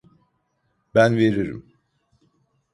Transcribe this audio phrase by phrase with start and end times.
[0.95, 1.73] Ben veririm.